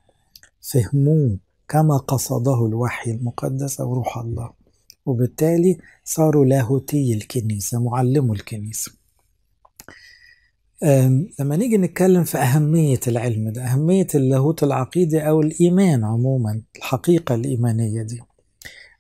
فهموه 0.62 1.38
كما 1.68 1.98
قصده 1.98 2.66
الوحي 2.66 3.12
المقدس 3.12 3.82
أو 3.82 3.94
روح 3.94 4.18
الله 4.18 4.52
وبالتالي 5.06 5.78
صاروا 6.06 6.46
لاهوتي 6.46 7.14
الكنيسة 7.14 7.80
معلمو 7.80 8.34
الكنيسة. 8.34 8.92
لما 11.40 11.56
نيجي 11.56 11.78
نتكلم 11.78 12.24
في 12.24 12.38
أهمية 12.38 13.00
العلم 13.08 13.50
ده 13.50 13.64
أهمية 13.64 14.08
اللاهوت 14.16 14.64
العقيدي 14.64 15.28
أو 15.28 15.42
الإيمان 15.42 16.04
عموما 16.04 16.62
الحقيقة 16.78 17.36
الإيمانية 17.36 18.02
دي. 18.02 18.22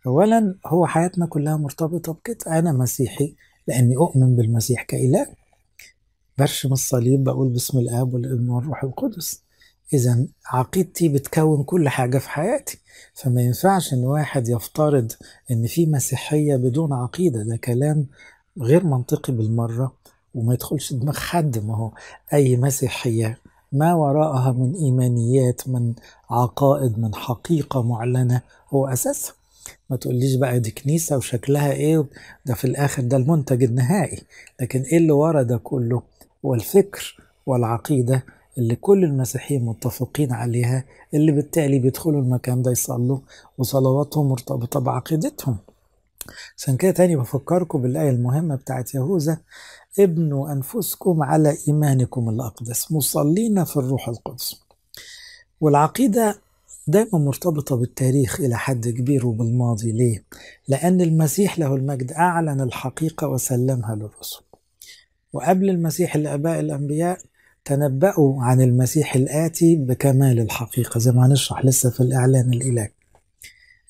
أولا 0.07 0.55
هو 0.65 0.85
حياتنا 0.87 1.25
كلها 1.25 1.57
مرتبطة 1.57 2.13
بكده. 2.13 2.59
أنا 2.59 2.71
مسيحي 2.71 3.35
لأني 3.67 3.95
أؤمن 3.97 4.35
بالمسيح 4.35 4.83
كإله. 4.83 5.27
برشم 6.37 6.73
الصليب 6.73 7.23
بقول 7.23 7.49
باسم 7.49 7.77
الآب 7.79 8.13
والابن 8.13 8.49
والروح 8.49 8.83
القدس. 8.83 9.43
إذا 9.93 10.27
عقيدتي 10.45 11.09
بتكون 11.09 11.63
كل 11.63 11.89
حاجة 11.89 12.17
في 12.17 12.29
حياتي. 12.29 12.77
فما 13.13 13.41
ينفعش 13.41 13.93
إن 13.93 14.03
واحد 14.03 14.47
يفترض 14.47 15.11
إن 15.51 15.67
في 15.67 15.85
مسيحية 15.85 16.55
بدون 16.55 16.93
عقيدة. 16.93 17.43
ده 17.43 17.57
كلام 17.57 18.07
غير 18.61 18.83
منطقي 18.83 19.33
بالمرة. 19.33 20.04
وما 20.35 20.53
يدخلش 20.53 20.93
دماغ 20.93 21.15
حد 21.17 21.65
ما 21.65 21.75
هو 21.75 21.91
أي 22.33 22.57
مسيحية. 22.57 23.37
ما 23.71 23.93
وراءها 23.93 24.51
من 24.51 24.75
إيمانيات 24.75 25.67
من 25.67 25.93
عقائد 26.29 26.99
من 26.99 27.15
حقيقة 27.15 27.81
معلنة. 27.83 28.41
هو 28.69 28.87
أساسها 28.87 29.33
ما 29.89 29.97
تقوليش 29.97 30.35
بقى 30.35 30.59
دي 30.59 30.71
كنيسة 30.71 31.17
وشكلها 31.17 31.71
إيه 31.71 32.05
ده 32.45 32.53
في 32.53 32.65
الآخر 32.65 33.03
ده 33.03 33.17
المنتج 33.17 33.63
النهائي. 33.63 34.21
لكن 34.61 34.81
إيه 34.81 34.97
اللي 34.97 35.11
ورا 35.11 35.41
ده 35.41 35.57
كله؟ 35.57 36.01
والفكر 36.43 37.17
والعقيدة 37.45 38.23
اللي 38.57 38.75
كل 38.75 39.03
المسيحيين 39.03 39.65
متفقين 39.65 40.33
عليها 40.33 40.83
اللي 41.13 41.31
بالتالي 41.31 41.79
بيدخلوا 41.79 42.21
المكان 42.21 42.61
ده 42.61 42.71
يصلوا 42.71 43.19
وصلواتهم 43.57 44.29
مرتبطة 44.29 44.79
بعقيدتهم. 44.79 45.57
عشان 46.57 46.77
كده 46.77 46.91
تاني 46.91 47.15
بفكركم 47.15 47.81
بالآية 47.81 48.09
المهمة 48.09 48.55
بتاعت 48.55 48.95
يهوذا. 48.95 49.37
ابنوا 49.99 50.51
أنفسكم 50.51 51.23
على 51.23 51.57
إيمانكم 51.67 52.29
الأقدس 52.29 52.91
مصلين 52.91 53.63
في 53.63 53.77
الروح 53.77 54.09
القدس. 54.09 54.55
والعقيدة 55.61 56.39
دايما 56.87 57.19
مرتبطة 57.19 57.75
بالتاريخ 57.75 58.39
إلى 58.39 58.57
حد 58.57 58.87
كبير 58.87 59.25
وبالماضي. 59.27 59.91
ليه؟ 59.91 60.23
لأن 60.67 61.01
المسيح 61.01 61.59
له 61.59 61.75
المجد 61.75 62.11
أعلن 62.11 62.61
الحقيقة 62.61 63.27
وسلمها 63.27 63.95
للرسل. 63.95 64.41
وقبل 65.33 65.69
المسيح 65.69 66.15
الآباء 66.15 66.59
الأنبياء 66.59 67.17
تنبأوا 67.65 68.43
عن 68.43 68.61
المسيح 68.61 69.15
الآتي 69.15 69.75
بكمال 69.75 70.39
الحقيقة 70.39 70.99
زي 70.99 71.11
ما 71.11 71.25
هنشرح 71.25 71.65
لسه 71.65 71.89
في 71.89 71.99
الإعلان 71.99 72.53
الإلهي. 72.53 72.91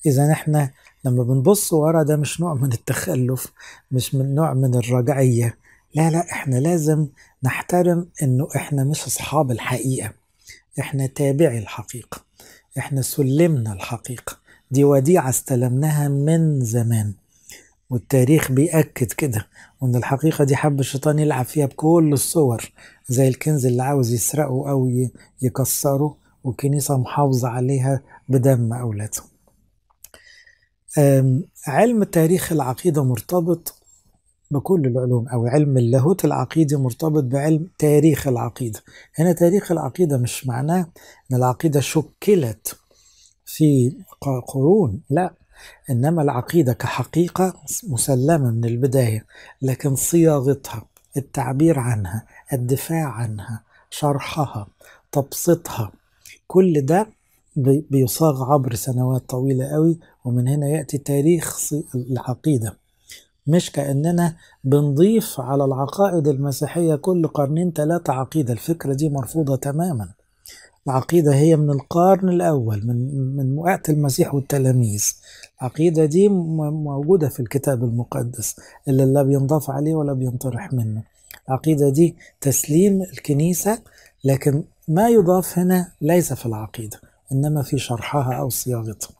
إذا 0.06 0.32
إحنا 0.32 0.70
لما 1.04 1.22
بنبص 1.22 1.72
ورا 1.72 2.02
ده 2.02 2.16
مش 2.16 2.40
نوع 2.40 2.54
من 2.54 2.72
التخلف 2.72 3.52
مش 3.90 4.14
من 4.14 4.34
نوع 4.34 4.54
من 4.54 4.74
الرجعية. 4.74 5.56
لا 5.96 6.10
لا 6.10 6.32
إحنا 6.32 6.56
لازم 6.56 7.06
نحترم 7.42 8.08
إنه 8.22 8.48
إحنا 8.56 8.84
مش 8.84 9.06
أصحاب 9.06 9.50
الحقيقة. 9.50 10.12
إحنا 10.80 11.06
تابعي 11.06 11.58
الحقيقة. 11.58 12.24
إحنا 12.78 13.02
سلمنا 13.02 13.72
الحقيقة. 13.72 14.38
دي 14.70 14.84
وديعة 14.84 15.28
استلمناها 15.28 16.08
من 16.08 16.60
زمان. 16.64 17.14
والتاريخ 17.90 18.52
بيأكد 18.52 19.06
كده 19.12 19.46
وإن 19.80 19.96
الحقيقة 19.96 20.44
دي 20.44 20.56
حب 20.56 20.80
الشيطان 20.80 21.18
يلعب 21.18 21.44
فيها 21.44 21.66
بكل 21.66 22.10
الصور 22.12 22.72
زي 23.08 23.28
الكنز 23.28 23.66
اللي 23.66 23.82
عاوز 23.82 24.12
يسرقه 24.12 24.70
أو 24.70 24.90
يكسره 25.42 26.16
والكنيسة 26.44 26.96
محافظة 26.98 27.48
عليها 27.48 28.02
بدم 28.28 28.72
أولادها 28.72 29.24
علم 31.66 32.04
تاريخ 32.04 32.52
العقيدة 32.52 33.04
مرتبط 33.04 33.75
بكل 34.50 34.86
العلوم 34.86 35.28
أو 35.28 35.46
علم 35.46 35.76
اللاهوت 35.78 36.24
العقيدي 36.24 36.76
مرتبط 36.76 37.24
بعلم 37.24 37.68
تاريخ 37.78 38.28
العقيدة. 38.28 38.80
هنا 39.18 39.32
تاريخ 39.32 39.72
العقيدة 39.72 40.16
مش 40.18 40.46
معناه 40.46 40.86
أن 41.30 41.36
العقيدة 41.36 41.80
شكلت 41.80 42.76
في 43.44 43.96
قرون 44.46 45.00
لا. 45.10 45.34
إنما 45.90 46.22
العقيدة 46.22 46.72
كحقيقة 46.72 47.54
مسلمة 47.88 48.50
من 48.50 48.64
البداية 48.64 49.26
لكن 49.62 49.96
صياغتها 49.96 50.82
التعبير 51.16 51.78
عنها 51.78 52.26
الدفاع 52.52 53.04
عنها 53.08 53.62
شرحها 53.90 54.66
تبسيطها 55.12 55.92
كل 56.46 56.80
ده 56.80 57.06
بيصاغ 57.90 58.52
عبر 58.52 58.74
سنوات 58.74 59.22
طويلة 59.30 59.66
قوي 59.66 59.98
ومن 60.24 60.48
هنا 60.48 60.68
يأتي 60.68 60.98
تاريخ 60.98 61.58
العقيدة. 61.94 62.76
مش 63.46 63.72
كأننا 63.72 64.36
بنضيف 64.64 65.40
على 65.40 65.64
العقائد 65.64 66.28
المسيحية 66.28 66.94
كل 66.94 67.26
قرنين 67.28 67.72
ثلاثة 67.72 68.12
عقيدة. 68.12 68.52
الفكرة 68.52 68.94
دي 68.94 69.08
مرفوضة 69.08 69.56
تماما. 69.56 70.08
العقيدة 70.86 71.34
هي 71.34 71.56
من 71.56 71.70
القرن 71.70 72.28
الأول 72.28 72.86
من 72.86 73.36
من 73.36 73.58
وقت 73.58 73.90
المسيح 73.90 74.34
والتلاميذ. 74.34 75.04
العقيدة 75.60 76.04
دي 76.04 76.28
موجودة 76.28 77.28
في 77.28 77.40
الكتاب 77.40 77.84
المقدس. 77.84 78.56
اللي 78.88 79.04
لا 79.04 79.22
بينضاف 79.22 79.70
عليه 79.70 79.94
ولا 79.94 80.12
بينطرح 80.12 80.72
منه. 80.72 81.02
العقيدة 81.48 81.88
دي 81.88 82.16
تسليم 82.40 83.02
الكنيسة 83.02 83.78
لكن 84.24 84.62
ما 84.88 85.08
يضاف 85.08 85.58
هنا 85.58 85.88
ليس 86.00 86.32
في 86.32 86.46
العقيدة 86.46 87.00
إنما 87.32 87.62
في 87.62 87.78
شرحها 87.78 88.34
أو 88.34 88.48
صياغتها. 88.48 89.10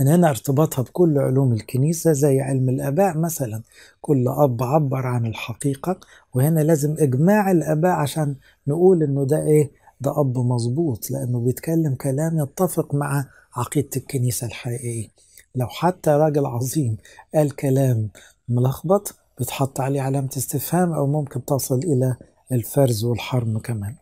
من 0.00 0.08
هنا 0.08 0.30
ارتباطها 0.30 0.82
بكل 0.82 1.18
علوم 1.18 1.52
الكنيسة 1.52 2.12
زي 2.12 2.40
علم 2.40 2.68
الآباء 2.68 3.18
مثلا. 3.18 3.62
كل 4.00 4.28
أب 4.28 4.62
عبر 4.62 5.06
عن 5.06 5.26
الحقيقة 5.26 6.00
وهنا 6.34 6.60
لازم 6.60 6.96
إجماع 6.98 7.50
الآباء 7.50 7.90
عشان 7.92 8.36
نقول 8.66 9.02
إنه 9.02 9.24
ده 9.26 9.42
إيه؟ 9.42 9.70
ده 10.00 10.20
أب 10.20 10.38
مظبوط 10.38 11.10
لأنه 11.10 11.40
بيتكلم 11.40 11.94
كلام 11.94 12.38
يتفق 12.38 12.94
مع 12.94 13.24
عقيدة 13.56 13.88
الكنيسة 13.96 14.46
الحقيقية. 14.46 15.08
لو 15.54 15.66
حتى 15.66 16.10
راجل 16.10 16.46
عظيم 16.46 16.96
قال 17.34 17.56
كلام 17.56 18.08
ملخبط 18.48 19.14
بتحط 19.40 19.80
عليه 19.80 20.00
علامة 20.00 20.30
استفهام 20.36 20.92
أو 20.92 21.06
ممكن 21.06 21.44
تصل 21.44 21.78
إلى 21.78 22.16
الفرز 22.52 23.04
والحرم 23.04 23.58
كمان. 23.58 23.94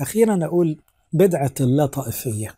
أخيرا 0.00 0.44
أقول 0.44 0.80
بدعة 1.12 1.54
اللا 1.60 1.86
طائفية 1.86 2.54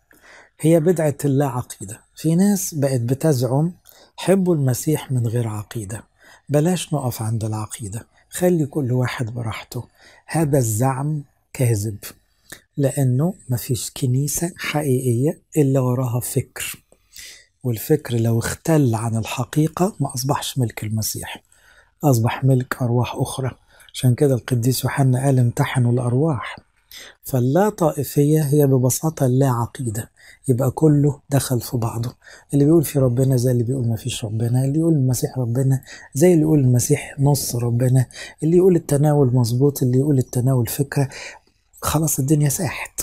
هي 0.63 0.79
بدعة 0.79 1.17
اللا 1.25 1.45
عقيدة 1.45 2.01
في 2.15 2.35
ناس 2.35 2.73
بقت 2.73 3.01
بتزعم 3.01 3.71
حبوا 4.17 4.55
المسيح 4.55 5.11
من 5.11 5.27
غير 5.27 5.47
عقيدة. 5.47 6.03
بلاش 6.49 6.93
نقف 6.93 7.21
عند 7.21 7.43
العقيدة. 7.43 8.07
خلي 8.29 8.65
كل 8.65 8.91
واحد 8.91 9.25
براحته. 9.33 9.87
هذا 10.25 10.57
الزعم 10.57 11.23
كاذب 11.53 11.97
لأنه 12.77 13.33
مفيش 13.49 13.91
كنيسة 13.91 14.53
حقيقية 14.57 15.39
إلا 15.57 15.79
وراها 15.79 16.19
فكر. 16.19 16.83
والفكر 17.63 18.15
لو 18.15 18.39
اختل 18.39 18.95
عن 18.95 19.17
الحقيقة 19.17 19.95
ما 19.99 20.13
أصبحش 20.13 20.57
ملك 20.57 20.83
المسيح 20.83 21.43
أصبح 22.03 22.43
ملك 22.43 22.81
أرواح 22.81 23.15
أخرى. 23.15 23.51
عشان 23.93 24.15
كده 24.15 24.35
القديس 24.35 24.83
يوحنا 24.83 25.25
قال 25.25 25.39
امتحنوا 25.39 25.91
الأرواح. 25.91 26.55
فاللا 27.23 27.69
طائفية 27.69 28.41
هي 28.41 28.67
ببساطة 28.67 29.27
لا 29.27 29.49
عقيدة. 29.49 30.11
يبقى 30.47 30.71
كله 30.71 31.19
دخل 31.29 31.61
في 31.61 31.77
بعضه. 31.77 32.15
اللي 32.53 32.65
بيقول 32.65 32.83
في 32.83 32.99
ربنا 32.99 33.37
زي 33.37 33.51
اللي 33.51 33.63
بيقول 33.63 33.87
ما 33.87 33.95
فيش 33.95 34.25
ربنا 34.25 34.65
اللي 34.65 34.79
يقول 34.79 34.93
المسيح 34.93 35.37
ربنا 35.37 35.81
زي 36.13 36.31
اللي 36.33 36.41
يقول 36.41 36.59
المسيح 36.59 37.15
نص 37.19 37.55
ربنا 37.55 38.05
اللي 38.43 38.57
يقول 38.57 38.75
التناول 38.75 39.35
مظبوط 39.35 39.83
اللي 39.83 39.97
يقول 39.97 40.17
التناول 40.17 40.67
فكرة 40.67 41.09
خلاص 41.81 42.19
الدنيا 42.19 42.49
ساحت. 42.49 43.01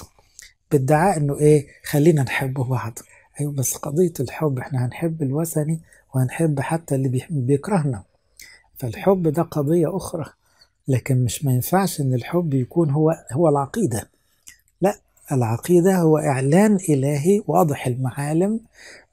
بادعاء 0.73 1.17
إنه 1.17 1.39
إيه 1.39 1.67
خلينا 1.85 2.23
نحب 2.23 2.55
بعض. 2.55 2.99
أيوه 3.41 3.53
بس 3.53 3.75
قضية 3.77 4.13
الحب 4.21 4.59
إحنا 4.59 4.87
هنحب 4.87 5.23
الوثني 5.23 5.81
وهنحب 6.15 6.61
حتى 6.61 6.95
اللي 6.95 7.27
بيكرهنا. 7.31 8.03
فالحب 8.79 9.29
ده 9.29 9.43
قضية 9.43 9.97
أخرى. 9.97 10.25
لكن 10.89 11.25
مش 11.25 11.45
ما 11.45 11.53
ينفعش 11.53 12.01
إن 12.01 12.15
الحب 12.15 12.55
يكون 12.55 12.91
هو 12.91 13.25
هو 13.33 13.49
العقيدة. 13.49 14.09
لا 14.81 14.99
العقيدة 15.33 15.97
هو 15.97 16.19
إعلان 16.19 16.79
إلهي 16.89 17.43
واضح 17.47 17.87
المعالم 17.87 18.61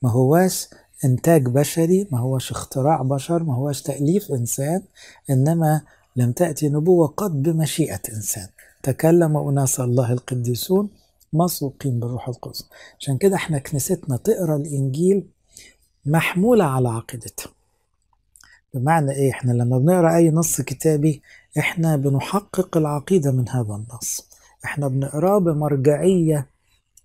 ما 0.01 0.11
هواش 0.11 0.67
إنتاج 1.05 1.45
بشري 1.47 2.07
ما 2.11 2.19
هواش 2.19 2.51
اختراع 2.51 3.01
بشر 3.01 3.43
ما 3.43 3.55
هواش 3.55 3.81
تأليف 3.81 4.31
إنسان 4.31 4.81
إنما 5.29 5.81
لم 6.15 6.31
تأتي 6.31 6.69
نبوة 6.69 7.07
قد 7.07 7.43
بمشيئة 7.43 8.01
إنسان. 8.13 8.47
تكلم 8.83 9.37
أناس 9.37 9.79
الله 9.79 10.11
القديسون 10.13 10.89
مسوقين 11.33 11.99
بالروح 11.99 12.27
القدس. 12.29 12.69
عشان 12.99 13.17
كده 13.17 13.35
إحنا 13.35 13.59
كنيستنا 13.59 14.17
تقرأ 14.17 14.55
الإنجيل 14.55 15.27
محمولة 16.05 16.63
على 16.65 16.89
عقيدتها. 16.89 17.51
بمعنى 18.73 19.11
إيه؟ 19.11 19.31
إحنا 19.31 19.51
لما 19.51 19.77
بنقرأ 19.77 20.15
أي 20.15 20.29
نص 20.29 20.61
كتابي 20.61 21.21
إحنا 21.59 21.95
بنحقق 21.95 22.77
العقيدة 22.77 23.31
من 23.31 23.49
هذا 23.49 23.75
النص. 23.75 24.27
إحنا 24.65 24.87
بنقراه 24.87 25.39
بمرجعية 25.39 26.47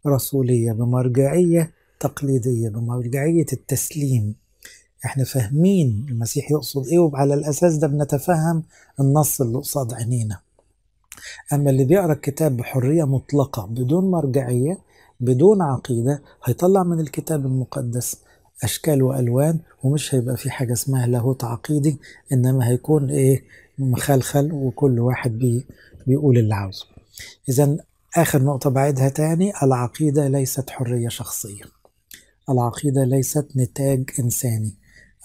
رسولية 0.07 0.73
بمرجعية 0.73 1.71
تقليدية 2.01 2.69
بمرجعية 2.69 3.47
التسليم. 3.53 4.35
إحنا 5.05 5.25
فاهمين 5.25 6.07
المسيح 6.09 6.51
يقصد 6.51 6.87
إيه 6.87 6.99
وعلى 6.99 7.35
الأساس 7.35 7.75
ده 7.77 7.87
بنتفهم 7.87 8.63
النص 9.01 9.41
اللي 9.41 9.59
قصاد 9.59 9.93
عينينا. 9.95 10.39
أما 11.53 11.71
اللي 11.71 11.85
بيقرأ 11.85 12.13
الكتاب 12.13 12.57
بحرية 12.57 13.05
مطلقة 13.05 13.67
بدون 13.67 14.11
مرجعية 14.11 14.79
بدون 15.21 15.63
عقيدة 15.63 16.23
هيطلع 16.45 16.83
من 16.83 17.01
الكتاب 17.01 17.47
المقدس 17.47 18.17
أشكال 18.63 19.03
وألوان 19.03 19.59
ومش 19.83 20.15
هيبقى 20.15 20.37
في 20.37 20.51
حاجة 20.51 20.73
اسمها 20.73 21.07
لاهوت 21.07 21.45
عقيدي 21.45 21.99
إنما 22.33 22.69
هيكون 22.69 23.11
إيه 23.11 23.43
مخلخل 23.81 24.53
وكل 24.53 25.01
واحد 25.01 25.39
بي 25.39 25.67
بيقول 26.07 26.39
اللي 26.39 26.55
عاوزه. 26.55 26.87
اذا 27.49 27.77
آخر 28.17 28.43
نقطة 28.43 28.71
بعيدها 28.71 29.09
تاني 29.09 29.53
العقيدة 29.63 30.29
ليست 30.29 30.71
حرية 30.71 31.09
شخصية. 31.09 31.65
العقيدة 32.51 33.05
ليست 33.05 33.49
نتاج 33.57 34.11
إنساني. 34.19 34.75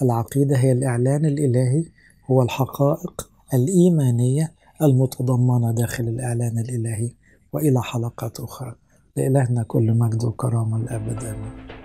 العقيدة 0.02 0.58
هي 0.58 0.72
الإعلان 0.72 1.26
الإلهي 1.26 1.86
هو 2.26 2.42
الحقائق 2.42 3.30
الإيمانية 3.54 4.52
المتضمنة 4.82 5.72
داخل 5.72 6.04
الإعلان 6.04 6.60
الإلهي 6.60 7.12
وإلى 7.54 7.84
حلقات 7.84 8.40
أخرى. 8.40 8.76
لإلهنا 9.16 9.64
كل 9.64 9.94
مجد 9.94 10.24
وكرامة 10.24 10.78
الابد 10.78 11.24
امين 11.24 11.85